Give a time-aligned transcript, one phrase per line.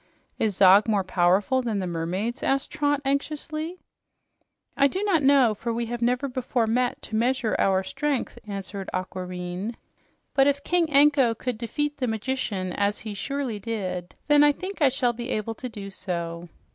[0.39, 3.77] "Is Zog more powerful than the mermaids?" asked Trot anxiously.
[4.75, 8.89] "I do not know, for we have never before met to measure our strength," answered
[8.95, 9.75] Aquareine.
[10.33, 14.81] "But if King Anko could defeat the magician, as he surely did, then I think
[14.81, 16.49] I shall be able to do so."